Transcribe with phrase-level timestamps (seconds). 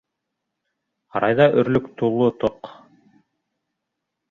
[1.17, 2.73] Һарайҙа өрлөк тулы тоҡ.